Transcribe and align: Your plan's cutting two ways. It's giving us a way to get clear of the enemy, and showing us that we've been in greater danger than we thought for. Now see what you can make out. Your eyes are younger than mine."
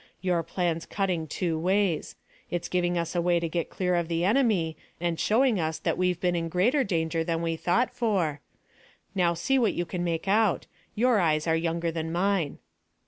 Your 0.19 0.41
plan's 0.41 0.87
cutting 0.87 1.27
two 1.27 1.59
ways. 1.59 2.15
It's 2.49 2.69
giving 2.69 2.97
us 2.97 3.13
a 3.13 3.21
way 3.21 3.39
to 3.39 3.47
get 3.47 3.69
clear 3.69 3.93
of 3.93 4.07
the 4.07 4.25
enemy, 4.25 4.75
and 4.99 5.19
showing 5.19 5.59
us 5.59 5.77
that 5.77 5.95
we've 5.95 6.19
been 6.19 6.35
in 6.35 6.49
greater 6.49 6.83
danger 6.83 7.23
than 7.23 7.43
we 7.43 7.55
thought 7.55 7.93
for. 7.93 8.41
Now 9.13 9.35
see 9.35 9.59
what 9.59 9.75
you 9.75 9.85
can 9.85 10.03
make 10.03 10.27
out. 10.27 10.65
Your 10.95 11.19
eyes 11.19 11.45
are 11.45 11.55
younger 11.55 11.91
than 11.91 12.11
mine." 12.11 12.57